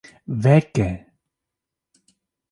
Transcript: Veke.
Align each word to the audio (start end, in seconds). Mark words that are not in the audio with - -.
Veke. 0.43 0.87